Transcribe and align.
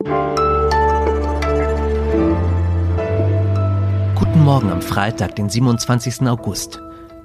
Guten 0.00 0.14
Morgen 4.44 4.70
am 4.70 4.80
Freitag, 4.80 5.34
den 5.34 5.50
27. 5.50 6.22
August. 6.28 6.80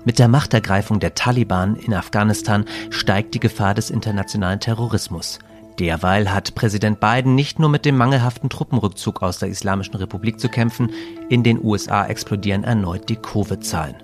Mit 0.06 0.18
der 0.18 0.28
Machtergreifung 0.28 1.00
der 1.00 1.14
Taliban 1.14 1.76
in 1.76 1.94
Afghanistan 1.94 2.66
steigt 2.90 3.36
die 3.36 3.40
Gefahr 3.40 3.76
des 3.76 3.92
internationalen 3.92 4.60
Terrorismus. 4.60 5.38
Derweil 5.78 6.34
hat 6.34 6.56
Präsident 6.56 7.00
Biden 7.00 7.36
nicht 7.36 7.60
nur 7.60 7.70
mit 7.70 7.86
dem 7.86 7.96
mangelhaften 7.96 8.50
Truppenrückzug 8.50 9.22
aus 9.22 9.38
der 9.38 9.50
Islamischen 9.50 9.94
Republik 9.94 10.40
zu 10.40 10.50
kämpfen, 10.50 10.90
in 11.30 11.44
den 11.44 11.64
USA 11.64 12.08
explodieren 12.08 12.64
erneut 12.64 13.08
die 13.08 13.18
Covid-Zahlen. 13.18 13.98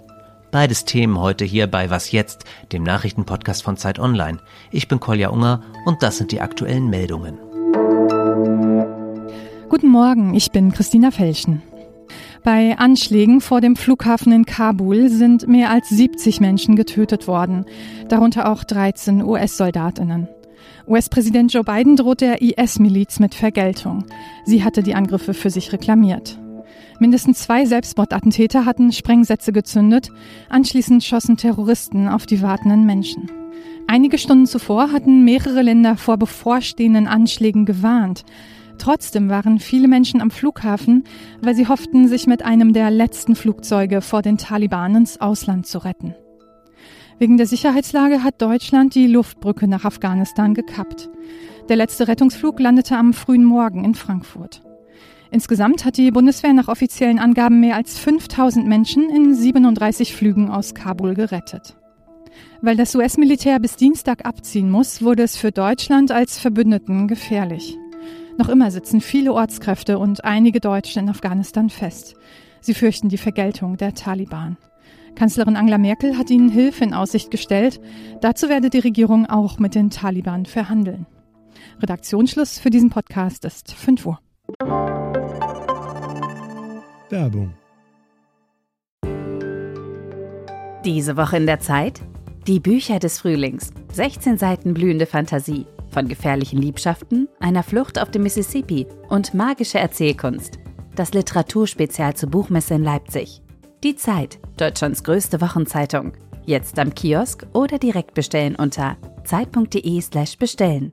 Beides 0.52 0.86
Themen 0.86 1.18
heute 1.18 1.44
hier 1.44 1.66
bei 1.66 1.90
Was 1.90 2.12
jetzt, 2.12 2.44
dem 2.72 2.84
Nachrichtenpodcast 2.84 3.64
von 3.64 3.78
Zeit 3.78 3.98
Online. 3.98 4.38
Ich 4.70 4.88
bin 4.88 5.00
Kolja 5.00 5.30
Unger 5.30 5.64
und 5.86 6.04
das 6.04 6.20
sind 6.20 6.32
die 6.32 6.42
aktuellen 6.42 6.92
Meldungen. 6.92 7.49
Guten 9.70 9.90
Morgen, 9.90 10.34
ich 10.34 10.50
bin 10.50 10.72
Christina 10.72 11.12
Felschen. 11.12 11.62
Bei 12.44 12.80
Anschlägen 12.80 13.40
vor 13.40 13.62
dem 13.62 13.76
Flughafen 13.76 14.32
in 14.32 14.46
Kabul 14.46 15.10
sind 15.10 15.48
mehr 15.48 15.70
als 15.70 15.90
70 15.90 16.40
Menschen 16.40 16.76
getötet 16.76 17.28
worden, 17.28 17.66
darunter 18.08 18.52
auch 18.52 18.64
13 18.64 19.22
US-Soldatinnen. 19.22 20.28
US-Präsident 20.88 21.54
Joe 21.54 21.64
Biden 21.64 21.98
droht 21.98 22.22
der 22.22 22.42
IS-Miliz 22.42 23.20
mit 23.20 23.36
Vergeltung. 23.36 24.06
Sie 24.44 24.64
hatte 24.64 24.82
die 24.82 24.96
Angriffe 24.96 25.36
für 25.36 25.52
sich 25.52 25.72
reklamiert. 25.72 26.40
Mindestens 27.00 27.38
zwei 27.44 27.66
Selbstmordattentäter 27.66 28.66
hatten 28.66 28.92
Sprengsätze 28.92 29.52
gezündet. 29.52 30.10
Anschließend 30.50 31.04
schossen 31.04 31.38
Terroristen 31.38 32.08
auf 32.08 32.26
die 32.26 32.42
wartenden 32.42 32.88
Menschen. 32.88 33.30
Einige 33.86 34.18
Stunden 34.18 34.48
zuvor 34.48 34.92
hatten 34.92 35.24
mehrere 35.24 35.62
Länder 35.62 35.96
vor 35.96 36.18
bevorstehenden 36.18 37.08
Anschlägen 37.08 37.66
gewarnt. 37.66 38.26
Trotzdem 38.80 39.30
waren 39.30 39.60
viele 39.60 39.88
Menschen 39.88 40.22
am 40.22 40.32
Flughafen, 40.32 41.04
weil 41.42 41.54
sie 41.54 41.68
hofften, 41.68 42.08
sich 42.08 42.28
mit 42.28 42.44
einem 42.44 42.74
der 42.74 42.90
letzten 42.90 43.36
Flugzeuge 43.36 44.02
vor 44.02 44.22
den 44.22 44.38
Taliban 44.38 44.96
ins 44.96 45.22
Ausland 45.22 45.68
zu 45.68 45.80
retten. 45.80 46.16
Wegen 47.20 47.36
der 47.36 47.46
Sicherheitslage 47.46 48.24
hat 48.24 48.42
Deutschland 48.42 48.96
die 48.96 49.08
Luftbrücke 49.08 49.68
nach 49.68 49.84
Afghanistan 49.84 50.54
gekappt. 50.54 51.10
Der 51.68 51.76
letzte 51.76 52.08
Rettungsflug 52.08 52.60
landete 52.62 52.96
am 52.96 53.12
frühen 53.12 53.44
Morgen 53.44 53.84
in 53.84 53.94
Frankfurt. 53.94 54.64
Insgesamt 55.30 55.84
hat 55.84 55.98
die 55.98 56.12
Bundeswehr 56.12 56.54
nach 56.54 56.70
offiziellen 56.70 57.20
Angaben 57.20 57.60
mehr 57.60 57.76
als 57.76 58.00
5000 58.00 58.66
Menschen 58.66 59.10
in 59.10 59.36
37 59.36 60.16
Flügen 60.16 60.50
aus 60.50 60.74
Kabul 60.74 61.14
gerettet. 61.14 61.76
Weil 62.62 62.78
das 62.78 62.96
US-Militär 62.96 63.60
bis 63.60 63.76
Dienstag 63.76 64.26
abziehen 64.26 64.72
muss, 64.72 65.02
wurde 65.02 65.24
es 65.24 65.36
für 65.36 65.52
Deutschland 65.52 66.12
als 66.12 66.40
Verbündeten 66.40 67.10
gefährlich. 67.10 67.78
Noch 68.40 68.48
immer 68.48 68.72
sitzen 68.72 69.02
viele 69.02 69.34
Ortskräfte 69.34 70.00
und 70.00 70.24
einige 70.24 70.62
Deutsche 70.62 70.98
in 70.98 71.10
Afghanistan 71.10 71.70
fest. 71.70 72.16
Sie 72.62 72.74
fürchten 72.74 73.10
die 73.10 73.18
Vergeltung 73.18 73.76
der 73.76 73.94
Taliban. 73.94 74.56
Kanzlerin 75.14 75.58
Angela 75.58 75.78
Merkel 75.78 76.18
hat 76.18 76.30
ihnen 76.30 76.48
Hilfe 76.48 76.86
in 76.86 76.94
Aussicht 76.94 77.32
gestellt. 77.32 77.82
Dazu 78.22 78.48
werde 78.48 78.70
die 78.70 78.80
Regierung 78.80 79.26
auch 79.26 79.60
mit 79.60 79.76
den 79.76 79.90
Taliban 79.90 80.46
verhandeln. 80.46 81.06
Redaktionsschluss 81.82 82.60
für 82.60 82.70
diesen 82.70 82.90
Podcast 82.90 83.44
ist 83.44 83.74
5 83.74 84.06
Uhr. 84.06 84.20
Werbung. 87.10 87.54
Diese 90.86 91.18
Woche 91.18 91.36
in 91.36 91.46
der 91.46 91.60
Zeit? 91.60 92.00
Die 92.48 92.62
Bücher 92.62 93.00
des 93.00 93.20
Frühlings. 93.20 93.74
16 93.92 94.38
Seiten 94.38 94.74
blühende 94.74 95.08
Fantasie. 95.08 95.66
Von 95.92 96.08
gefährlichen 96.08 96.62
Liebschaften, 96.62 97.28
einer 97.40 97.64
Flucht 97.64 98.00
auf 98.00 98.12
dem 98.12 98.24
Mississippi 98.24 98.88
und 99.10 99.34
magische 99.34 99.80
Erzählkunst. 99.80 100.60
Das 100.96 101.14
Literaturspezial 101.14 102.16
zur 102.16 102.30
Buchmesse 102.30 102.76
in 102.76 102.84
Leipzig. 102.84 103.42
Die 103.84 103.96
Zeit, 103.96 104.40
Deutschlands 104.58 105.04
größte 105.04 105.42
Wochenzeitung. 105.42 106.14
Jetzt 106.46 106.78
am 106.80 106.94
Kiosk 106.94 107.48
oder 107.54 107.80
direkt 107.80 108.14
bestellen 108.14 108.56
unter 108.56 108.98
zeit.de/slash 109.24 110.38
bestellen. 110.38 110.92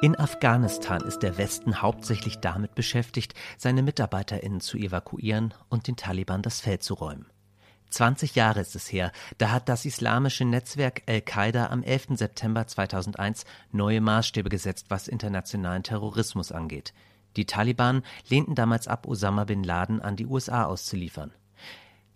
In 0.00 0.16
Afghanistan 0.16 1.02
ist 1.02 1.24
der 1.24 1.38
Westen 1.38 1.82
hauptsächlich 1.82 2.38
damit 2.38 2.76
beschäftigt, 2.76 3.34
seine 3.56 3.82
MitarbeiterInnen 3.82 4.60
zu 4.60 4.78
evakuieren 4.78 5.52
und 5.68 5.88
den 5.88 5.96
Taliban 5.96 6.40
das 6.40 6.60
Feld 6.60 6.84
zu 6.84 6.94
räumen. 6.94 7.26
20 7.90 8.34
Jahre 8.34 8.60
ist 8.60 8.76
es 8.76 8.92
her, 8.92 9.12
da 9.38 9.50
hat 9.50 9.68
das 9.68 9.84
islamische 9.84 10.44
Netzwerk 10.44 11.02
Al-Qaida 11.06 11.68
am 11.68 11.82
11. 11.82 12.08
September 12.14 12.66
2001 12.66 13.44
neue 13.72 14.00
Maßstäbe 14.00 14.48
gesetzt, 14.48 14.86
was 14.88 15.08
internationalen 15.08 15.82
Terrorismus 15.82 16.52
angeht. 16.52 16.92
Die 17.36 17.46
Taliban 17.46 18.02
lehnten 18.28 18.54
damals 18.54 18.88
ab, 18.88 19.06
Osama 19.06 19.44
bin 19.44 19.62
Laden 19.62 20.00
an 20.00 20.16
die 20.16 20.26
USA 20.26 20.64
auszuliefern. 20.64 21.32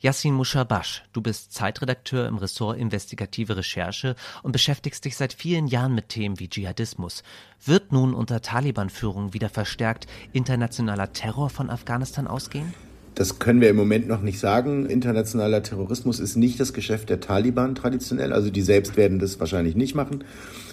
Yassin 0.03 0.35
Mushabash, 0.35 1.05
du 1.13 1.21
bist 1.21 1.53
Zeitredakteur 1.53 2.27
im 2.27 2.37
Ressort 2.37 2.77
Investigative 2.77 3.57
Recherche 3.57 4.17
und 4.43 4.51
beschäftigst 4.51 5.05
dich 5.05 5.17
seit 5.17 5.33
vielen 5.33 5.69
Jahren 5.69 5.95
mit 5.95 6.09
Themen 6.09 6.41
wie 6.41 6.49
Dschihadismus. 6.49 7.23
Wird 7.65 7.93
nun 7.93 8.13
unter 8.13 8.43
Taliban-Führung 8.43 9.33
wieder 9.33 9.49
verstärkt 9.49 10.09
internationaler 10.33 11.13
Terror 11.13 11.51
von 11.51 11.71
Afghanistan 11.71 12.27
ausgehen? 12.27 12.75
Das 13.15 13.39
können 13.39 13.61
wir 13.61 13.69
im 13.69 13.77
Moment 13.77 14.09
noch 14.09 14.23
nicht 14.23 14.39
sagen. 14.39 14.87
Internationaler 14.87 15.63
Terrorismus 15.63 16.19
ist 16.19 16.37
nicht 16.37 16.59
das 16.59 16.73
Geschäft 16.73 17.11
der 17.11 17.21
Taliban 17.21 17.75
traditionell. 17.75 18.33
Also 18.33 18.51
die 18.51 18.63
selbst 18.63 18.97
werden 18.97 19.19
das 19.19 19.39
wahrscheinlich 19.39 19.77
nicht 19.77 19.95
machen. 19.95 20.25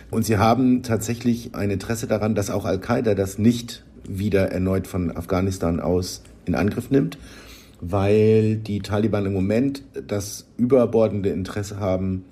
Und 0.10 0.26
sie 0.26 0.38
haben 0.38 0.82
tatsächlich 0.82 1.54
ein 1.54 1.70
Interesse 1.70 2.08
daran, 2.08 2.36
dass 2.36 2.50
auch 2.50 2.66
Al-Qaida 2.66 3.14
das 3.14 3.38
nicht 3.38 3.84
wieder 4.08 4.52
erneut 4.52 4.88
von 4.88 5.16
Afghanistan 5.16 5.80
aus 5.80 6.24
in 6.46 6.56
Angriff 6.56 6.90
nimmt, 6.90 7.18
weil 7.82 8.56
die 8.56 8.80
Taliban 8.80 9.26
im 9.26 9.34
Moment 9.34 9.84
das 10.08 10.48
überbordende 10.58 11.30
Interesse 11.30 11.80
haben, 11.80 12.26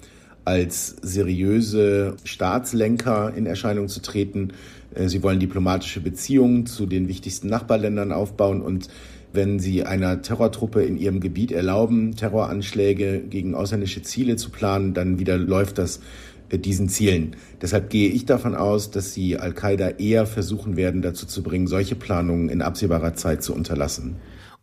als 0.45 0.95
seriöse 1.01 2.15
Staatslenker 2.23 3.33
in 3.35 3.45
Erscheinung 3.45 3.89
zu 3.89 4.01
treten. 4.01 4.53
Äh, 4.95 5.09
sie 5.09 5.21
wollen 5.21 5.41
diplomatische 5.41 5.99
Beziehungen 5.99 6.65
zu 6.65 6.85
den 6.85 7.09
wichtigsten 7.09 7.49
Nachbarländern 7.49 8.13
aufbauen 8.13 8.61
und 8.61 8.87
wenn 9.33 9.59
sie 9.59 9.83
einer 9.83 10.21
Terrortruppe 10.21 10.83
in 10.83 10.97
ihrem 10.97 11.19
Gebiet 11.19 11.51
erlauben, 11.51 12.15
Terroranschläge 12.15 13.19
gegen 13.19 13.55
ausländische 13.55 14.01
Ziele 14.01 14.35
zu 14.35 14.49
planen, 14.49 14.93
dann 14.93 15.19
wieder 15.19 15.37
läuft 15.37 15.77
das 15.77 15.99
äh, 16.49 16.57
diesen 16.57 16.89
Zielen. 16.89 17.35
Deshalb 17.61 17.89
gehe 17.89 18.09
ich 18.09 18.25
davon 18.25 18.55
aus, 18.55 18.91
dass 18.91 19.13
sie 19.13 19.37
Al-Qaida 19.37 19.89
eher 19.97 20.25
versuchen 20.25 20.77
werden, 20.77 21.01
dazu 21.01 21.25
zu 21.25 21.43
bringen, 21.43 21.67
solche 21.67 21.95
Planungen 21.95 22.49
in 22.49 22.61
absehbarer 22.61 23.13
Zeit 23.15 23.43
zu 23.43 23.53
unterlassen. 23.53 24.15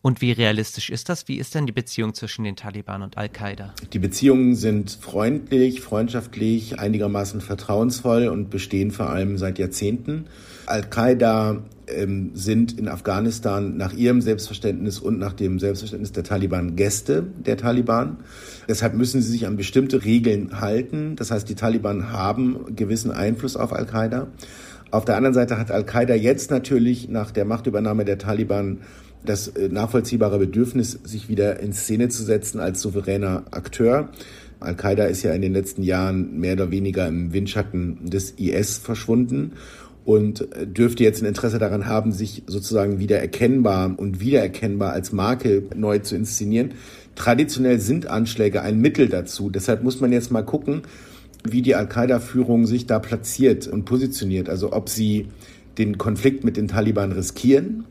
Und 0.05 0.21
wie 0.21 0.33
realistisch 0.33 0.91
ist 0.91 1.09
das? 1.09 1.29
Wie 1.29 1.39
ist 1.39 1.55
denn 1.55 1.65
die 1.65 1.73
Beziehung 1.73 2.13
zwischen 2.13 2.45
den 2.45 2.57
Taliban 2.57 3.01
und 3.01 3.17
Al-Qaida? 3.17 3.73
Die 3.95 3.99
Beziehungen 3.99 4.55
sind 4.55 4.99
freundlich, 5.01 5.81
freundschaftlich, 5.81 6.79
einigermaßen 6.79 7.41
vertrauensvoll 7.41 8.29
und 8.29 8.51
bestehen 8.51 8.91
vor 8.91 9.09
allem 9.09 9.39
seit 9.39 9.59
Jahrzehnten. 9.59 10.27
Al-Qaida 10.67 11.63
ähm, 11.87 12.33
sind 12.35 12.79
in 12.79 12.89
Afghanistan 12.89 13.79
nach 13.79 13.95
ihrem 13.95 14.21
Selbstverständnis 14.21 14.99
und 14.99 15.19
nach 15.19 15.33
dem 15.33 15.59
Selbstverständnis 15.59 16.13
der 16.13 16.25
Taliban 16.25 16.77
Gäste 16.77 17.23
der 17.23 17.57
Taliban. 17.57 18.19
Deshalb 18.69 18.93
müssen 18.93 19.23
sie 19.23 19.31
sich 19.31 19.47
an 19.47 19.57
bestimmte 19.57 20.05
Regeln 20.05 20.61
halten. 20.61 21.17
Das 21.17 21.31
heißt, 21.31 21.49
die 21.49 21.55
Taliban 21.55 22.13
haben 22.13 22.77
gewissen 22.77 23.11
Einfluss 23.11 23.57
auf 23.57 23.73
Al-Qaida. 23.73 24.27
Auf 24.91 25.07
der 25.07 25.17
anderen 25.17 25.33
Seite 25.33 25.59
hat 25.59 25.71
Al-Qaida 25.71 26.15
jetzt 26.15 26.51
natürlich 26.51 27.09
nach 27.09 27.31
der 27.31 27.47
Machtübernahme 27.47 28.05
der 28.05 28.19
Taliban 28.19 28.81
das 29.25 29.49
äh, 29.49 29.69
nachvollziehbare 29.69 30.39
Bedürfnis, 30.39 30.99
sich 31.05 31.29
wieder 31.29 31.61
in 31.61 31.73
Szene 31.73 32.09
zu 32.09 32.23
setzen 32.23 32.61
als 32.61 32.81
souveräner 32.81 33.45
Akteur. 33.51 34.09
Al-Qaida 34.61 35.05
ist 35.05 35.23
ja 35.23 35.33
in 35.33 35.43
den 35.43 35.53
letzten 35.53 35.83
Jahren 35.83 36.39
mehr 36.39 36.55
oder 36.55 36.71
weniger 36.71 37.07
im 37.07 37.33
Windschatten 37.33 38.11
des 38.11 38.33
IS 38.33 38.79
verschwunden 38.79 39.53
und 40.05 40.53
äh, 40.55 40.67
dürfte 40.67 41.05
jetzt 41.05 41.23
ein 41.23 41.27
Interesse 41.27 41.59
daran 41.59 41.87
haben, 41.87 42.13
sich 42.13 42.43
sozusagen 42.47 42.99
wieder 42.99 43.19
erkennbar 43.19 43.95
und 43.97 44.21
wiedererkennbar 44.21 44.93
als 44.93 45.13
Marke 45.13 45.65
neu 45.75 45.99
zu 46.01 46.15
inszenieren. 46.17 46.73
Traditionell 47.15 47.81
sind 47.81 48.07
Anschläge 48.07 48.63
ein 48.63 48.81
Mittel 48.81 49.09
dazu. 49.09 49.51
Deshalb 49.51 49.83
muss 49.83 50.01
man 50.01 50.13
jetzt 50.13 50.31
mal 50.31 50.43
gucken, 50.43 50.83
wie 51.45 51.63
die 51.63 51.75
Al-Qaida-Führung 51.75 52.67
sich 52.67 52.87
da 52.87 52.99
platziert 52.99 53.69
und 53.69 53.85
positioniert. 53.85 54.49
Also 54.49 54.73
ob 54.73 54.89
sie 54.89 55.29
den 55.79 55.99
Konflikt 55.99 56.45
mit 56.45 56.57
den 56.57 56.69
Taliban 56.69 57.13
riskieren 57.13 57.85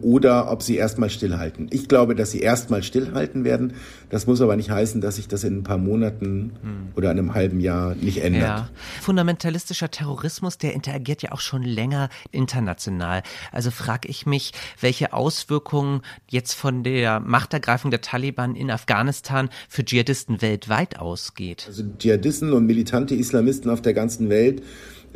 oder 0.00 0.50
ob 0.50 0.62
sie 0.62 0.76
erstmal 0.76 1.10
stillhalten. 1.10 1.68
Ich 1.70 1.88
glaube, 1.88 2.14
dass 2.14 2.30
sie 2.30 2.40
erstmal 2.40 2.82
stillhalten 2.82 3.44
werden. 3.44 3.74
Das 4.10 4.26
muss 4.26 4.40
aber 4.40 4.56
nicht 4.56 4.70
heißen, 4.70 5.00
dass 5.00 5.16
sich 5.16 5.28
das 5.28 5.44
in 5.44 5.58
ein 5.58 5.62
paar 5.62 5.78
Monaten 5.78 6.52
hm. 6.62 6.88
oder 6.96 7.10
einem 7.10 7.34
halben 7.34 7.60
Jahr 7.60 7.94
nicht 7.94 8.18
ändert. 8.18 8.42
Ja. 8.42 8.68
Fundamentalistischer 9.00 9.90
Terrorismus, 9.90 10.58
der 10.58 10.74
interagiert 10.74 11.22
ja 11.22 11.32
auch 11.32 11.40
schon 11.40 11.62
länger 11.62 12.08
international. 12.32 13.22
Also 13.52 13.70
frage 13.70 14.08
ich 14.08 14.26
mich, 14.26 14.52
welche 14.80 15.12
Auswirkungen 15.12 16.02
jetzt 16.28 16.54
von 16.54 16.82
der 16.82 17.20
Machtergreifung 17.20 17.90
der 17.90 18.00
Taliban 18.00 18.56
in 18.56 18.70
Afghanistan 18.70 19.48
für 19.68 19.84
Dschihadisten 19.84 20.42
weltweit 20.42 20.98
ausgeht. 20.98 21.64
Also 21.68 21.84
Dschihadisten 21.98 22.52
und 22.52 22.66
militante 22.66 23.14
Islamisten 23.14 23.70
auf 23.70 23.82
der 23.82 23.94
ganzen 23.94 24.28
Welt 24.28 24.62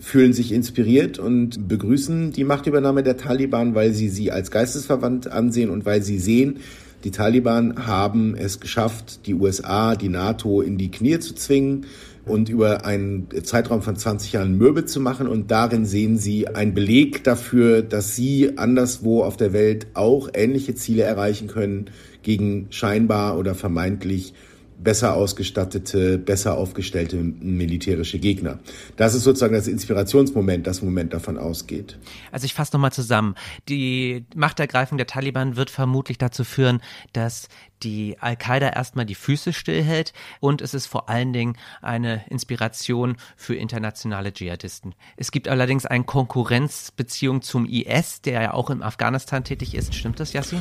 fühlen 0.00 0.33
sich 0.33 0.53
inspiriert 0.53 1.19
und 1.19 1.69
begrüßen 1.69 2.33
die 2.33 2.45
Machtübernahme 2.45 3.03
der 3.03 3.17
Taliban, 3.17 3.75
weil 3.75 3.93
sie 3.93 4.09
sie 4.09 4.31
als 4.31 4.50
geistesverwandt 4.50 5.27
ansehen 5.31 5.71
und 5.71 5.85
weil 5.85 6.03
sie 6.03 6.19
sehen, 6.19 6.59
die 7.05 7.11
Taliban 7.12 7.87
haben 7.87 8.35
es 8.35 8.59
geschafft, 8.59 9.27
die 9.27 9.35
USA, 9.35 9.95
die 9.95 10.09
NATO 10.09 10.61
in 10.61 10.79
die 10.79 10.91
Knie 10.91 11.19
zu 11.21 11.35
zwingen 11.35 11.87
und 12.27 12.49
über 12.49 12.85
einen 12.85 13.29
Zeitraum 13.45 13.83
von 13.83 13.97
20 13.97 14.33
Jahren 14.33 14.59
mürbe 14.59 14.85
zu 14.85 15.00
machen. 15.00 15.29
Und 15.29 15.50
darin 15.50 15.87
sehen 15.87 16.19
sie 16.19 16.49
einen 16.49 16.75
Beleg 16.75 17.23
dafür, 17.25 17.83
dass 17.83 18.17
sie 18.17 18.59
anderswo 18.59 19.23
auf 19.23 19.37
der 19.37 19.53
Welt 19.53 19.87
auch 19.94 20.29
ähnliche 20.35 20.75
Ziele 20.75 21.05
erreichen 21.05 21.47
können 21.47 21.87
gegen 22.23 22.67
scheinbar 22.71 23.39
oder 23.39 23.55
vermeintlich 23.55 24.35
besser 24.79 25.15
ausgestattete, 25.15 26.19
besser 26.19 26.57
aufgestellte 26.57 27.17
militärische 27.17 28.19
Gegner. 28.19 28.59
Das 28.97 29.15
ist 29.15 29.25
sozusagen 29.25 29.55
das 29.55 29.67
Inspirationsmoment, 29.67 30.67
das 30.67 30.83
Moment 30.83 31.13
davon 31.13 31.37
ausgeht. 31.37 31.99
Also 32.33 32.45
ich 32.45 32.55
fasse 32.55 32.75
nochmal 32.75 32.93
zusammen. 32.93 33.35
Die 33.69 34.25
Machtergreifung 34.35 34.97
der 34.97 35.07
Taliban 35.07 35.57
wird 35.57 35.71
vermutlich 35.71 36.19
dazu 36.19 36.45
führen, 36.45 36.81
dass 37.13 37.49
die 37.83 38.17
Al-Qaida 38.21 38.71
erstmal 38.71 39.07
die 39.07 39.15
Füße 39.15 39.53
stillhält 39.53 40.13
und 40.41 40.63
es 40.63 40.75
ist 40.75 40.87
vor 40.87 41.09
allen 41.09 41.33
Dingen 41.33 41.57
eine 41.81 42.25
Inspiration 42.29 43.17
für 43.37 43.55
internationale 43.55 44.33
Dschihadisten. 44.33 44.95
Es 45.17 45.31
gibt 45.31 45.49
allerdings 45.49 45.87
eine 45.87 46.05
Konkurrenzbeziehung 46.05 47.43
zum 47.43 47.67
IS, 47.67 48.23
der 48.23 48.43
ja 48.43 48.55
auch 48.55 48.71
in 48.71 48.83
Afghanistan 48.83 49.45
tätig 49.45 49.75
ist. 49.75 49.95
Stimmt 49.95 50.21
das, 50.21 50.33
Yassi? 50.33 50.57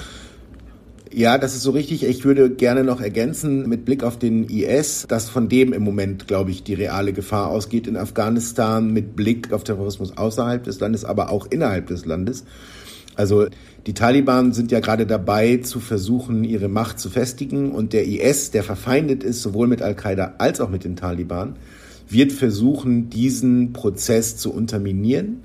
Ja, 1.13 1.37
das 1.37 1.55
ist 1.55 1.63
so 1.63 1.71
richtig. 1.71 2.03
Ich 2.03 2.25
würde 2.25 2.49
gerne 2.49 2.83
noch 2.83 2.99
ergänzen 2.99 3.67
mit 3.69 3.85
Blick 3.85 4.03
auf 4.03 4.19
den 4.19 4.43
IS, 4.45 5.05
dass 5.07 5.29
von 5.29 5.47
dem 5.47 5.71
im 5.71 5.83
Moment, 5.83 6.27
glaube 6.27 6.51
ich, 6.51 6.63
die 6.63 6.73
reale 6.73 7.13
Gefahr 7.13 7.49
ausgeht 7.49 7.87
in 7.87 7.95
Afghanistan 7.95 8.91
mit 8.91 9.15
Blick 9.15 9.53
auf 9.53 9.63
Terrorismus 9.63 10.17
außerhalb 10.17 10.63
des 10.63 10.79
Landes, 10.79 11.05
aber 11.05 11.29
auch 11.29 11.47
innerhalb 11.49 11.87
des 11.87 12.05
Landes. 12.05 12.43
Also 13.15 13.47
die 13.85 13.93
Taliban 13.93 14.53
sind 14.53 14.71
ja 14.71 14.79
gerade 14.79 15.05
dabei 15.05 15.57
zu 15.57 15.79
versuchen, 15.79 16.43
ihre 16.43 16.67
Macht 16.67 16.99
zu 16.99 17.09
festigen 17.09 17.71
und 17.71 17.93
der 17.93 18.05
IS, 18.05 18.51
der 18.51 18.63
verfeindet 18.63 19.23
ist, 19.23 19.41
sowohl 19.41 19.67
mit 19.67 19.81
Al-Qaida 19.81 20.35
als 20.39 20.59
auch 20.59 20.69
mit 20.69 20.83
den 20.83 20.95
Taliban, 20.95 21.55
wird 22.09 22.31
versuchen, 22.31 23.09
diesen 23.09 23.73
Prozess 23.73 24.37
zu 24.37 24.53
unterminieren 24.53 25.43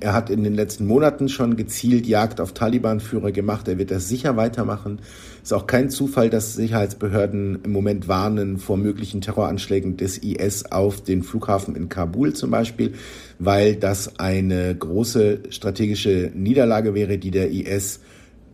er 0.00 0.12
hat 0.12 0.30
in 0.30 0.44
den 0.44 0.54
letzten 0.54 0.86
Monaten 0.86 1.28
schon 1.28 1.56
gezielt 1.56 2.06
Jagd 2.06 2.40
auf 2.40 2.52
Taliban-Führer 2.52 3.32
gemacht. 3.32 3.68
Er 3.68 3.78
wird 3.78 3.90
das 3.90 4.08
sicher 4.08 4.36
weitermachen. 4.36 4.98
Es 5.36 5.50
ist 5.50 5.52
auch 5.52 5.66
kein 5.66 5.90
Zufall, 5.90 6.30
dass 6.30 6.54
Sicherheitsbehörden 6.54 7.60
im 7.64 7.72
Moment 7.72 8.08
warnen 8.08 8.58
vor 8.58 8.76
möglichen 8.76 9.20
Terroranschlägen 9.20 9.96
des 9.96 10.18
IS 10.18 10.66
auf 10.66 11.02
den 11.02 11.22
Flughafen 11.22 11.76
in 11.76 11.88
Kabul 11.88 12.32
zum 12.32 12.50
Beispiel, 12.50 12.94
weil 13.38 13.76
das 13.76 14.18
eine 14.18 14.74
große 14.74 15.40
strategische 15.50 16.30
Niederlage 16.34 16.94
wäre, 16.94 17.18
die 17.18 17.30
der 17.30 17.50
IS 17.50 18.00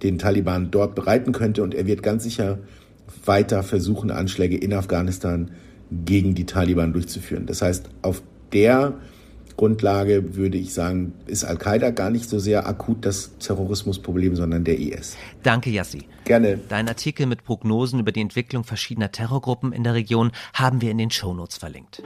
den 0.03 0.19
Taliban 0.19 0.71
dort 0.71 0.95
bereiten 0.95 1.33
könnte. 1.33 1.63
Und 1.63 1.75
er 1.75 1.87
wird 1.87 2.03
ganz 2.03 2.25
sicher 2.25 2.59
weiter 3.25 3.63
versuchen, 3.63 4.11
Anschläge 4.11 4.57
in 4.57 4.73
Afghanistan 4.73 5.51
gegen 5.91 6.35
die 6.35 6.47
Taliban 6.47 6.93
durchzuführen. 6.93 7.47
Das 7.47 7.63
heißt, 7.63 7.91
auf 8.03 8.23
der 8.53 8.95
Grundlage 9.61 10.37
würde 10.37 10.57
ich 10.57 10.73
sagen, 10.73 11.13
ist 11.27 11.45
Al-Qaida 11.45 11.91
gar 11.91 12.09
nicht 12.09 12.31
so 12.31 12.39
sehr 12.39 12.67
akut 12.67 13.05
das 13.05 13.37
Terrorismusproblem, 13.41 14.35
sondern 14.35 14.65
der 14.65 14.79
IS. 14.79 15.19
Danke, 15.43 15.69
Yassi. 15.69 16.05
Gerne. 16.25 16.59
Dein 16.71 16.89
Artikel 16.89 17.27
mit 17.27 17.45
Prognosen 17.45 18.01
über 18.01 18.11
die 18.11 18.23
Entwicklung 18.23 18.65
verschiedener 18.65 19.13
Terrorgruppen 19.13 19.75
in 19.75 19.85
der 19.85 19.93
Region 19.93 20.33
haben 20.55 20.81
wir 20.81 20.91
in 20.91 20.97
den 20.97 21.11
Shownotes 21.11 21.59
verlinkt. 21.59 22.03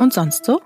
Und 0.00 0.12
sonst 0.12 0.46
so? 0.46 0.60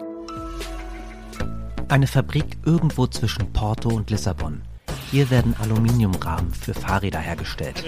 Eine 1.88 2.06
Fabrik 2.06 2.56
irgendwo 2.64 3.06
zwischen 3.06 3.52
Porto 3.52 3.90
und 3.90 4.08
Lissabon. 4.08 4.62
Hier 5.10 5.28
werden 5.28 5.54
Aluminiumrahmen 5.60 6.52
für 6.52 6.72
Fahrräder 6.72 7.18
hergestellt. 7.18 7.84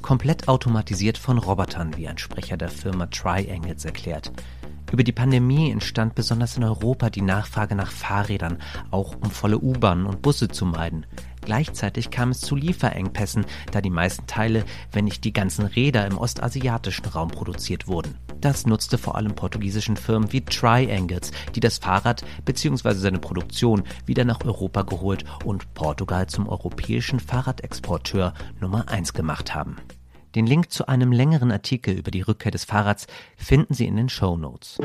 Komplett 0.00 0.48
automatisiert 0.48 1.18
von 1.18 1.36
Robotern, 1.36 1.96
wie 1.98 2.08
ein 2.08 2.16
Sprecher 2.16 2.56
der 2.56 2.70
Firma 2.70 3.06
Triangles 3.06 3.84
erklärt. 3.84 4.32
Über 4.90 5.04
die 5.04 5.12
Pandemie 5.12 5.70
entstand 5.70 6.14
besonders 6.14 6.56
in 6.56 6.64
Europa 6.64 7.10
die 7.10 7.20
Nachfrage 7.20 7.74
nach 7.74 7.92
Fahrrädern, 7.92 8.58
auch 8.90 9.14
um 9.20 9.30
volle 9.30 9.58
U-Bahnen 9.58 10.06
und 10.06 10.22
Busse 10.22 10.48
zu 10.48 10.64
meiden. 10.64 11.06
Gleichzeitig 11.50 12.10
kam 12.10 12.30
es 12.30 12.40
zu 12.42 12.54
Lieferengpässen, 12.54 13.44
da 13.72 13.80
die 13.80 13.90
meisten 13.90 14.24
Teile, 14.28 14.64
wenn 14.92 15.04
nicht 15.04 15.24
die 15.24 15.32
ganzen 15.32 15.66
Räder 15.66 16.06
im 16.06 16.16
ostasiatischen 16.16 17.06
Raum 17.06 17.26
produziert 17.26 17.88
wurden. 17.88 18.14
Das 18.40 18.66
nutzte 18.66 18.98
vor 18.98 19.16
allem 19.16 19.34
portugiesischen 19.34 19.96
Firmen 19.96 20.32
wie 20.32 20.42
Triangles, 20.42 21.32
die 21.56 21.58
das 21.58 21.78
Fahrrad 21.78 22.24
bzw. 22.44 22.92
seine 22.92 23.18
Produktion 23.18 23.82
wieder 24.06 24.24
nach 24.24 24.44
Europa 24.44 24.82
geholt 24.82 25.24
und 25.44 25.74
Portugal 25.74 26.28
zum 26.28 26.48
europäischen 26.48 27.18
Fahrradexporteur 27.18 28.32
Nummer 28.60 28.88
1 28.88 29.12
gemacht 29.12 29.52
haben. 29.52 29.74
Den 30.36 30.46
Link 30.46 30.70
zu 30.70 30.86
einem 30.86 31.10
längeren 31.10 31.50
Artikel 31.50 31.98
über 31.98 32.12
die 32.12 32.22
Rückkehr 32.22 32.52
des 32.52 32.64
Fahrrads 32.64 33.08
finden 33.36 33.74
Sie 33.74 33.86
in 33.86 33.96
den 33.96 34.08
Show 34.08 34.36
Notes. 34.36 34.78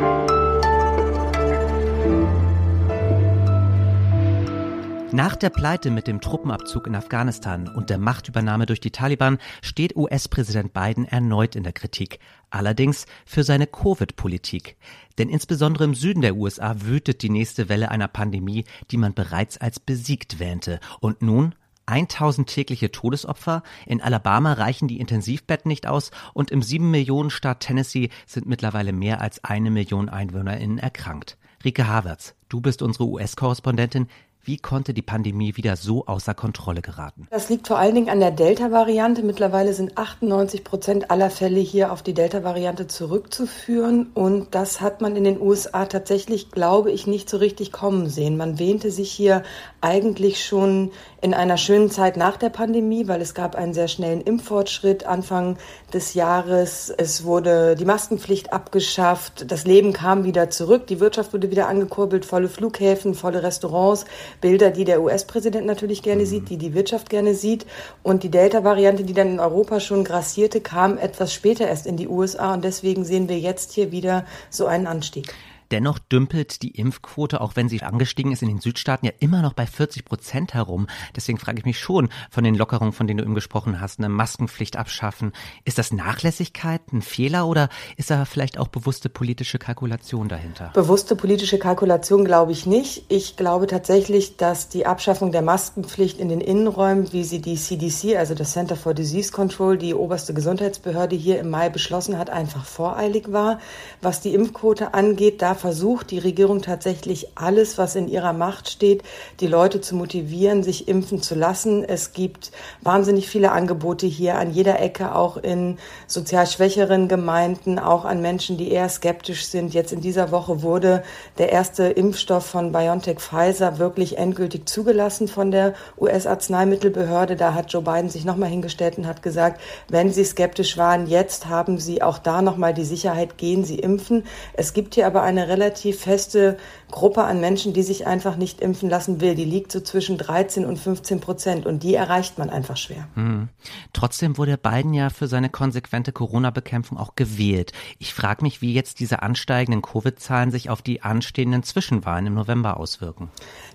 Nach 5.16 5.38
der 5.38 5.50
Pleite 5.50 5.92
mit 5.92 6.08
dem 6.08 6.20
Truppenabzug 6.20 6.88
in 6.88 6.96
Afghanistan 6.96 7.70
und 7.70 7.90
der 7.90 7.98
Machtübernahme 7.98 8.66
durch 8.66 8.82
die 8.82 8.92
Taliban 8.92 9.38
steht 9.62 9.96
US-Präsident 9.96 10.74
Biden 10.74 11.06
erneut 11.06 11.56
in 11.56 11.64
der 11.64 11.72
Kritik, 11.72 12.20
allerdings 12.50 13.06
für 13.26 13.46
seine 13.46 13.66
Covid-Politik. 13.66 14.76
Denn 15.18 15.30
insbesondere 15.30 15.86
im 15.86 15.96
Süden 15.96 16.20
der 16.20 16.36
USA 16.36 16.82
wütet 16.82 17.22
die 17.22 17.30
nächste 17.30 17.70
Welle 17.70 17.92
einer 17.92 18.10
Pandemie, 18.10 18.66
die 18.92 18.98
man 18.98 19.14
bereits 19.14 19.58
als 19.58 19.80
besiegt 19.80 20.38
wähnte. 20.40 20.82
Und 21.00 21.22
nun 21.22 21.56
1000 21.86 22.50
tägliche 22.50 22.92
Todesopfer, 22.92 23.64
in 23.86 24.02
Alabama 24.02 24.52
reichen 24.52 24.90
die 24.90 25.00
Intensivbetten 25.00 25.70
nicht 25.70 25.88
aus 25.88 26.12
und 26.34 26.52
im 26.52 26.62
7 26.62 26.92
Millionen 26.92 27.30
Staat 27.30 27.62
Tennessee 27.62 28.10
sind 28.26 28.48
mittlerweile 28.48 28.92
mehr 28.92 29.22
als 29.22 29.42
eine 29.46 29.72
Million 29.72 30.10
EinwohnerInnen 30.10 30.78
erkrankt. 30.78 31.38
Rike 31.66 31.88
Havertz, 31.88 32.36
du 32.48 32.62
bist 32.62 32.84
unsere 32.84 33.08
US-Korrespondentin. 33.08 34.08
Wie 34.48 34.58
konnte 34.58 34.94
die 34.94 35.02
Pandemie 35.02 35.58
wieder 35.58 35.76
so 35.76 36.06
außer 36.06 36.36
Kontrolle 36.36 36.84
geraten? 36.84 37.28
Das 37.32 37.50
liegt 37.50 37.68
vor 37.68 37.80
allen 37.80 37.96
Dingen 37.96 38.10
an 38.12 38.20
der 38.20 38.30
Delta-Variante. 38.30 39.24
Mittlerweile 39.24 39.74
sind 39.74 39.98
98 39.98 40.64
Prozent 40.64 41.10
aller 41.10 41.32
Fälle 41.32 41.60
hier 41.60 41.92
auf 41.92 42.04
die 42.04 42.14
Delta-Variante 42.14 42.86
zurückzuführen. 42.86 44.12
Und 44.14 44.54
das 44.54 44.82
hat 44.82 45.02
man 45.02 45.16
in 45.16 45.24
den 45.24 45.42
USA 45.42 45.86
tatsächlich, 45.86 46.52
glaube 46.52 46.92
ich, 46.92 47.08
nicht 47.08 47.28
so 47.28 47.38
richtig 47.38 47.72
kommen 47.72 48.08
sehen. 48.08 48.38
Man 48.38 48.60
wähnte 48.60 48.92
sich 48.92 49.12
hier 49.12 49.42
eigentlich 49.82 50.46
schon 50.46 50.92
in 51.22 51.34
einer 51.34 51.58
schönen 51.58 51.90
Zeit 51.90 52.16
nach 52.16 52.38
der 52.38 52.50
Pandemie, 52.50 53.08
weil 53.08 53.22
es 53.22 53.34
gab 53.34 53.56
einen 53.56 53.74
sehr 53.74 53.88
schnellen 53.88 54.22
Impffortschritt 54.22 55.08
Anfang 55.08 55.58
des 55.92 56.14
Jahres. 56.14 56.94
Es 56.96 57.24
wurde 57.24 57.76
die 57.76 57.86
Maskenpflicht 57.86 58.54
abgeschafft. 58.54 59.52
Das 59.52 59.66
Leben 59.66 59.92
kam 59.92 60.24
wieder 60.24 60.52
zurück. 60.52 60.86
Die 60.86 61.00
Wirtschaft 61.00 61.34
wurde 61.34 61.50
wieder 61.50 61.68
angekurbelt. 61.68 62.26
Volle 62.26 62.48
Flughäfen, 62.48 63.16
volle 63.16 63.42
Restaurants. 63.42 64.06
Bilder, 64.42 64.72
die 64.72 64.86
der 64.86 65.02
US-Präsident 65.02 65.66
natürlich 65.66 66.04
gerne 66.04 66.24
mhm. 66.24 66.28
sieht, 66.28 66.50
die 66.50 66.58
die 66.58 66.74
Wirtschaft 66.74 67.10
gerne 67.10 67.34
sieht. 67.34 67.66
Und 68.04 68.24
die 68.24 68.30
Delta-Variante, 68.30 69.04
die 69.04 69.14
dann 69.14 69.32
in 69.32 69.40
Europa 69.40 69.80
schon 69.80 70.04
grassierte, 70.04 70.62
kam 70.62 70.98
etwas 70.98 71.34
später 71.34 71.68
erst 71.68 71.88
in 71.88 71.98
die 71.98 72.08
USA. 72.08 72.54
Und 72.54 72.64
deswegen 72.64 73.06
sehen 73.06 73.30
wir 73.30 73.40
jetzt 73.40 73.74
hier 73.74 73.92
wieder 73.92 74.26
so 74.50 74.66
einen 74.66 74.88
Anstieg. 74.88 75.34
Dennoch 75.76 76.00
dümpelt 76.00 76.62
die 76.62 76.72
Impfquote, 76.72 77.42
auch 77.42 77.58
wenn 77.58 77.68
sie 77.68 77.82
angestiegen 77.82 78.32
ist, 78.32 78.42
in 78.42 78.48
den 78.48 78.62
Südstaaten 78.62 79.08
ja 79.08 79.12
immer 79.20 79.42
noch 79.42 79.52
bei 79.52 79.68
40 79.68 80.06
Prozent 80.06 80.54
herum. 80.54 80.88
Deswegen 81.18 81.38
frage 81.38 81.60
ich 81.60 81.66
mich 81.66 81.80
schon 81.80 82.08
von 82.32 82.46
den 82.46 82.56
Lockerungen, 82.56 82.94
von 82.94 83.08
denen 83.08 83.18
du 83.18 83.26
eben 83.26 83.36
gesprochen 83.36 83.82
hast, 83.82 84.00
eine 84.00 84.08
Maskenpflicht 84.08 84.78
abschaffen. 84.78 85.34
Ist 85.66 85.78
das 85.78 85.92
Nachlässigkeit, 85.92 86.94
ein 86.94 87.02
Fehler 87.02 87.46
oder 87.46 87.68
ist 87.98 88.10
da 88.10 88.24
vielleicht 88.24 88.58
auch 88.58 88.70
bewusste 88.70 89.10
politische 89.10 89.60
Kalkulation 89.60 90.30
dahinter? 90.30 90.72
Bewusste 90.74 91.18
politische 91.18 91.60
Kalkulation 91.60 92.24
glaube 92.24 92.54
ich 92.54 92.66
nicht. 92.66 93.04
Ich 93.10 93.36
glaube 93.36 93.68
tatsächlich, 93.68 94.38
dass 94.38 94.70
die 94.70 94.86
Abschaffung 94.86 95.34
der 95.34 95.42
Maskenpflicht 95.42 96.22
in 96.22 96.30
den 96.30 96.40
Innenräumen, 96.40 97.12
wie 97.12 97.26
sie 97.26 97.42
die 97.42 97.58
CDC, 97.58 98.16
also 98.16 98.34
das 98.34 98.54
Center 98.54 98.78
for 98.78 98.94
Disease 98.94 99.34
Control, 99.34 99.78
die 99.78 99.94
oberste 99.94 100.34
Gesundheitsbehörde 100.34 101.18
hier 101.18 101.38
im 101.38 101.50
Mai 101.50 101.68
beschlossen 101.68 102.18
hat, 102.18 102.30
einfach 102.30 102.64
voreilig 102.64 103.34
war. 103.34 103.60
Was 104.02 104.22
die 104.22 104.34
Impfquote 104.34 104.94
angeht, 104.94 105.42
da 105.42 105.54
versucht 105.66 106.12
die 106.12 106.20
Regierung 106.20 106.62
tatsächlich 106.62 107.30
alles, 107.34 107.80
was 107.80 107.96
in 107.96 108.08
ihrer 108.08 108.34
Macht 108.34 108.70
steht, 108.70 109.02
die 109.40 109.48
Leute 109.48 109.82
zu 109.82 109.96
motivieren, 109.96 110.62
sich 110.62 110.88
impfen 110.88 111.24
zu 111.24 111.34
lassen. 111.34 111.84
Es 111.84 112.14
gibt 112.14 112.52
wahnsinnig 112.84 113.28
viele 113.28 113.52
Angebote 113.52 114.06
hier 114.06 114.36
an 114.36 114.52
jeder 114.52 114.80
Ecke, 114.80 115.16
auch 115.16 115.38
in 115.38 115.80
sozial 116.06 116.46
schwächeren 116.46 117.08
Gemeinden, 117.08 117.80
auch 117.80 118.06
an 118.06 118.22
Menschen, 118.22 118.58
die 118.58 118.72
eher 118.72 118.88
skeptisch 118.90 119.48
sind. 119.48 119.74
Jetzt 119.74 119.92
in 119.92 120.02
dieser 120.02 120.30
Woche 120.30 120.62
wurde 120.62 121.02
der 121.40 121.52
erste 121.52 121.86
Impfstoff 121.86 122.46
von 122.46 122.72
BioNTech 122.72 123.20
Pfizer 123.20 123.80
wirklich 123.80 124.20
endgültig 124.20 124.70
zugelassen 124.70 125.28
von 125.28 125.50
der 125.50 125.74
US-Arzneimittelbehörde. 126.00 127.38
Da 127.38 127.56
hat 127.56 127.74
Joe 127.74 127.82
Biden 127.82 128.12
sich 128.12 128.24
nochmal 128.24 128.50
hingestellt 128.50 129.00
und 129.00 129.08
hat 129.08 129.24
gesagt, 129.24 129.60
wenn 129.90 130.14
Sie 130.14 130.26
skeptisch 130.26 130.78
waren, 130.78 131.08
jetzt 131.08 131.48
haben 131.48 131.80
Sie 131.80 132.04
auch 132.04 132.20
da 132.20 132.44
nochmal 132.44 132.76
die 132.76 132.86
Sicherheit, 132.86 133.40
gehen 133.40 133.66
Sie 133.66 133.80
impfen. 133.80 134.26
Es 134.54 134.74
gibt 134.74 134.94
hier 134.94 135.08
aber 135.08 135.24
eine 135.24 135.45
relativ 135.48 136.02
feste 136.02 136.58
Gruppe 136.92 137.24
an 137.24 137.40
Menschen, 137.40 137.74
die 137.74 137.84
sich 137.84 138.08
einfach 138.08 138.36
nicht 138.36 138.62
impfen 138.62 138.90
lassen 138.90 139.22
will. 139.22 139.36
Die 139.36 139.46
liegt 139.46 139.72
so 139.72 139.80
zwischen 139.80 140.18
13 140.18 140.66
und 140.66 140.78
15 140.78 141.20
Prozent 141.20 141.66
und 141.66 141.84
die 141.84 141.96
erreicht 141.96 142.38
man 142.38 142.50
einfach 142.50 142.78
schwer. 142.78 143.08
Hm. 143.16 143.50
Trotzdem 143.94 144.38
wurde 144.38 144.58
Biden 144.58 144.94
ja 144.94 145.10
für 145.10 145.28
seine 145.28 145.50
konsequente 145.50 146.12
Corona-Bekämpfung 146.12 146.98
auch 146.98 147.16
gewählt. 147.16 147.72
Ich 148.00 148.14
frage 148.14 148.44
mich, 148.44 148.62
wie 148.62 148.74
jetzt 148.74 149.00
diese 149.00 149.22
ansteigenden 149.22 149.82
Covid-Zahlen 149.82 150.52
sich 150.52 150.70
auf 150.70 150.82
die 150.82 151.02
anstehenden 151.02 151.64
Zwischenwahlen 151.64 152.28
im 152.28 152.34
November 152.36 152.78
auswirken. 152.78 153.30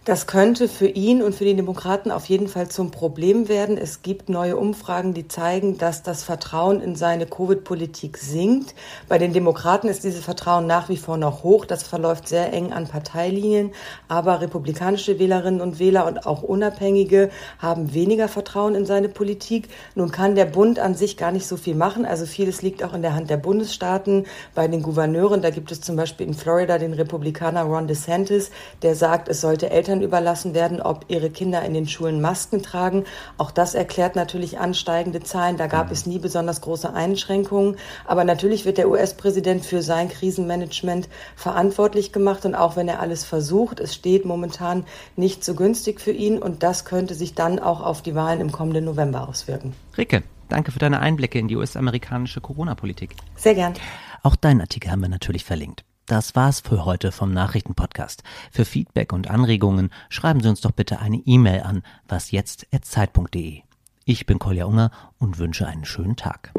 Das 0.04 0.26
könnte 0.26 0.68
für 0.68 0.88
ihn 0.88 1.22
und 1.22 1.34
für 1.34 1.44
die 1.44 1.54
Demokraten 1.54 2.10
auf 2.10 2.26
jeden 2.26 2.48
Fall 2.48 2.68
zum 2.68 2.90
Problem 2.90 3.48
werden. 3.48 3.76
Es 3.76 4.02
gibt 4.02 4.28
neue 4.28 4.56
Umfragen, 4.56 5.12
die 5.12 5.28
zeigen, 5.28 5.76
dass 5.78 6.02
das 6.02 6.24
Vertrauen 6.24 6.80
in 6.80 6.96
seine 6.96 7.26
Covid-Politik 7.26 8.16
sinkt. 8.16 8.74
Bei 9.08 9.18
den 9.18 9.32
Demokraten 9.32 9.88
ist 9.88 10.04
dieses 10.04 10.24
Vertrauen 10.24 10.66
nach 10.66 10.88
wie 10.88 10.96
vor 10.96 11.16
noch 11.16 11.42
hoch. 11.42 11.59
Das 11.64 11.82
verläuft 11.82 12.28
sehr 12.28 12.52
eng 12.52 12.72
an 12.72 12.86
Parteilinien. 12.86 13.72
Aber 14.08 14.40
republikanische 14.40 15.18
Wählerinnen 15.18 15.60
und 15.60 15.78
Wähler 15.78 16.06
und 16.06 16.26
auch 16.26 16.42
Unabhängige 16.42 17.30
haben 17.58 17.94
weniger 17.94 18.28
Vertrauen 18.28 18.74
in 18.74 18.86
seine 18.86 19.08
Politik. 19.08 19.68
Nun 19.94 20.10
kann 20.10 20.34
der 20.34 20.46
Bund 20.46 20.78
an 20.78 20.94
sich 20.94 21.16
gar 21.16 21.32
nicht 21.32 21.46
so 21.46 21.56
viel 21.56 21.74
machen. 21.74 22.04
Also 22.04 22.26
vieles 22.26 22.62
liegt 22.62 22.82
auch 22.82 22.94
in 22.94 23.02
der 23.02 23.14
Hand 23.14 23.30
der 23.30 23.36
Bundesstaaten. 23.36 24.26
Bei 24.54 24.68
den 24.68 24.82
Gouverneuren, 24.82 25.42
da 25.42 25.50
gibt 25.50 25.72
es 25.72 25.80
zum 25.80 25.96
Beispiel 25.96 26.26
in 26.26 26.34
Florida 26.34 26.78
den 26.78 26.92
Republikaner 26.92 27.62
Ron 27.62 27.86
DeSantis, 27.86 28.50
der 28.82 28.94
sagt, 28.94 29.28
es 29.28 29.40
sollte 29.40 29.70
Eltern 29.70 30.02
überlassen 30.02 30.54
werden, 30.54 30.80
ob 30.80 31.04
ihre 31.08 31.30
Kinder 31.30 31.62
in 31.62 31.74
den 31.74 31.88
Schulen 31.88 32.20
Masken 32.20 32.62
tragen. 32.62 33.04
Auch 33.38 33.50
das 33.50 33.74
erklärt 33.74 34.16
natürlich 34.16 34.58
ansteigende 34.58 35.20
Zahlen. 35.20 35.56
Da 35.56 35.66
gab 35.66 35.90
es 35.90 36.06
nie 36.06 36.18
besonders 36.18 36.60
große 36.60 36.92
Einschränkungen. 36.92 37.76
Aber 38.06 38.24
natürlich 38.24 38.64
wird 38.64 38.78
der 38.78 38.88
US-Präsident 38.88 39.64
für 39.64 39.82
sein 39.82 40.08
Krisenmanagement 40.08 41.08
verantwortlich 41.50 42.12
gemacht. 42.12 42.44
Und 42.44 42.54
auch 42.54 42.76
wenn 42.76 42.86
er 42.86 43.00
alles 43.00 43.24
versucht, 43.24 43.80
es 43.80 43.94
steht 43.94 44.24
momentan 44.24 44.84
nicht 45.16 45.44
so 45.44 45.54
günstig 45.54 46.00
für 46.00 46.12
ihn. 46.12 46.38
Und 46.38 46.62
das 46.62 46.84
könnte 46.84 47.14
sich 47.14 47.34
dann 47.34 47.58
auch 47.58 47.80
auf 47.80 48.02
die 48.02 48.14
Wahlen 48.14 48.40
im 48.40 48.52
kommenden 48.52 48.84
November 48.84 49.28
auswirken. 49.28 49.74
Ricke, 49.98 50.22
danke 50.48 50.70
für 50.70 50.78
deine 50.78 51.00
Einblicke 51.00 51.38
in 51.38 51.48
die 51.48 51.56
US-amerikanische 51.56 52.40
Corona-Politik. 52.40 53.16
Sehr 53.36 53.54
gern. 53.54 53.74
Auch 54.22 54.36
deinen 54.36 54.60
Artikel 54.60 54.92
haben 54.92 55.00
wir 55.00 55.08
natürlich 55.08 55.44
verlinkt. 55.44 55.84
Das 56.06 56.36
war's 56.36 56.60
für 56.60 56.84
heute 56.84 57.12
vom 57.12 57.32
Nachrichtenpodcast. 57.32 58.22
Für 58.52 58.64
Feedback 58.64 59.12
und 59.12 59.28
Anregungen 59.28 59.90
schreiben 60.08 60.40
Sie 60.40 60.48
uns 60.48 60.60
doch 60.60 60.72
bitte 60.72 61.00
eine 61.00 61.18
E-Mail 61.18 61.62
an 61.62 61.82
wasjetzt@zeit.de. 62.08 63.62
Ich 64.04 64.26
bin 64.26 64.38
Kolja 64.38 64.66
Unger 64.66 64.90
und 65.18 65.38
wünsche 65.38 65.66
einen 65.66 65.84
schönen 65.84 66.16
Tag. 66.16 66.52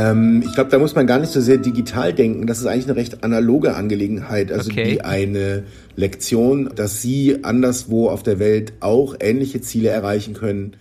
Ähm, 0.00 0.42
ich 0.44 0.54
glaube, 0.54 0.70
da 0.70 0.78
muss 0.78 0.94
man 0.94 1.06
gar 1.06 1.18
nicht 1.18 1.32
so 1.32 1.40
sehr 1.40 1.58
digital 1.58 2.12
denken. 2.12 2.46
Das 2.46 2.58
ist 2.58 2.66
eigentlich 2.66 2.86
eine 2.86 2.96
recht 2.96 3.22
analoge 3.24 3.74
Angelegenheit. 3.74 4.52
Also 4.52 4.70
okay. 4.70 4.92
wie 4.92 5.00
eine 5.00 5.64
Lektion, 5.96 6.70
dass 6.74 7.02
Sie 7.02 7.44
anderswo 7.44 8.08
auf 8.08 8.22
der 8.22 8.38
Welt 8.38 8.72
auch 8.80 9.16
ähnliche 9.20 9.60
Ziele 9.60 9.90
erreichen 9.90 10.34
können 10.34 10.76